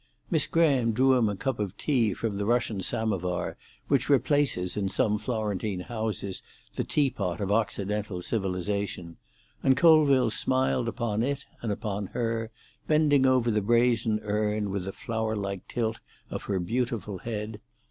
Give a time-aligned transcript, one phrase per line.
[0.31, 3.55] Miss Graham drew him a cup of tea from the Russian samovar
[3.87, 6.41] which replaces in some Florentine houses
[6.73, 9.17] the tea pot of Occidental civilisation,
[9.61, 12.49] and Colville smiled upon it and upon her,
[12.87, 15.99] bending over the brazen urn with a flower like tilt
[16.31, 17.61] of her beautiful head.